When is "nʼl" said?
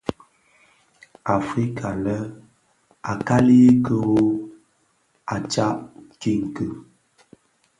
2.03-2.07